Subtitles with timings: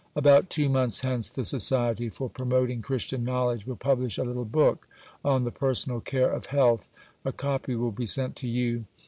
[0.15, 4.87] About two months hence the Society for Promoting Christian Knowledge will publish a little book
[5.23, 6.89] on "the personal care of health."
[7.23, 8.85] A copy will be sent to you.